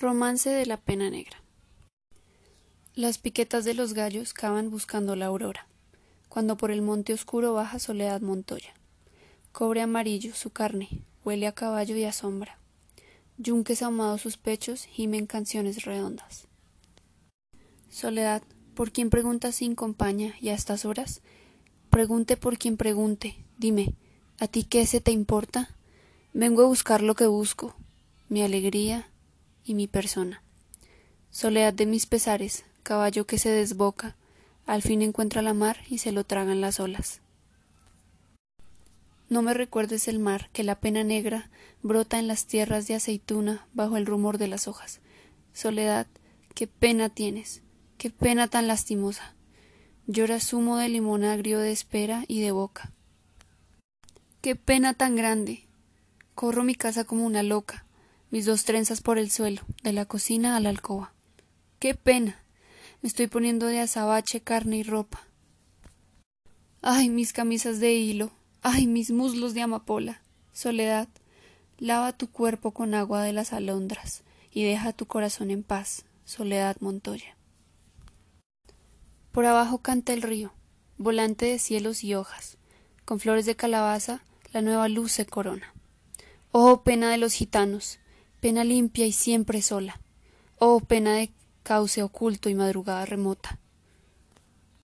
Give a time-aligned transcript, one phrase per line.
[0.00, 1.42] Romance de la pena negra.
[2.94, 5.66] Las piquetas de los gallos cavan buscando la aurora,
[6.30, 8.72] cuando por el monte oscuro baja Soledad Montoya.
[9.52, 10.88] Cobre amarillo su carne,
[11.22, 12.58] huele a caballo y a sombra.
[13.36, 16.48] Yunques ahumados sus pechos gimen canciones redondas.
[17.90, 18.42] Soledad,
[18.72, 21.20] ¿por quién preguntas sin compañía y a estas horas?
[21.90, 23.92] Pregunte por quien pregunte, dime,
[24.38, 25.76] ¿a ti qué se te importa?
[26.32, 27.76] Vengo a buscar lo que busco,
[28.30, 29.09] mi alegría
[29.64, 30.42] y mi persona.
[31.30, 34.16] Soledad de mis pesares, caballo que se desboca,
[34.66, 37.20] al fin encuentra la mar y se lo tragan las olas.
[39.28, 41.50] No me recuerdes el mar, que la pena negra
[41.82, 45.00] brota en las tierras de aceituna bajo el rumor de las hojas.
[45.52, 46.08] Soledad,
[46.54, 47.62] qué pena tienes,
[47.96, 49.34] qué pena tan lastimosa.
[50.08, 52.92] Llora zumo de limón agrio de espera y de boca.
[54.40, 55.68] Qué pena tan grande.
[56.34, 57.84] Corro mi casa como una loca,
[58.30, 61.12] mis dos trenzas por el suelo, de la cocina a la alcoba.
[61.78, 62.42] ¡Qué pena!
[63.02, 65.26] Me estoy poniendo de azabache, carne y ropa.
[66.82, 68.30] ¡Ay, mis camisas de hilo!
[68.62, 70.22] ¡Ay, mis muslos de amapola!
[70.52, 71.08] Soledad,
[71.78, 74.22] lava tu cuerpo con agua de las alondras
[74.52, 77.36] y deja tu corazón en paz, Soledad Montoya.
[79.32, 80.52] Por abajo canta el río,
[80.98, 82.58] volante de cielos y hojas.
[83.04, 84.22] Con flores de calabaza
[84.52, 85.72] la nueva luz se corona.
[86.52, 88.00] Oh pena de los gitanos,
[88.40, 90.00] pena limpia y siempre sola.
[90.58, 91.30] Oh pena de
[91.62, 93.58] cauce oculto y madrugada remota.